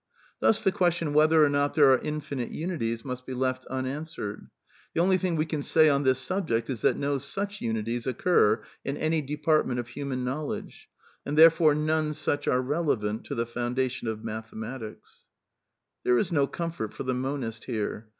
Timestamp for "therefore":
11.37-11.75